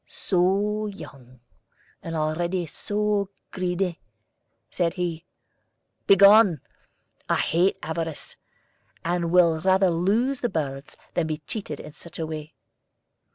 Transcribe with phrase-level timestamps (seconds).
[0.07, 1.41] "So young,
[2.01, 3.99] and already so greedy!"
[4.67, 5.25] said he.
[6.07, 6.59] "Begone!
[7.29, 8.35] I hate avarice,
[9.05, 12.55] and will rather lose the birds than be cheated in such a way."